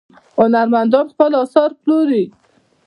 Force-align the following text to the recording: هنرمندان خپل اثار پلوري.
هنرمندان 0.37 1.05
خپل 1.13 1.31
اثار 1.43 1.69
پلوري. 1.81 2.23